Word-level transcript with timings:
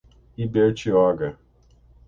Ibertioga 0.43 1.27